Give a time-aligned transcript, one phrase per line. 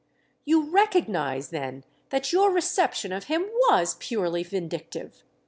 [0.45, 5.23] "You recognise then that your reception of him was purely vindictive!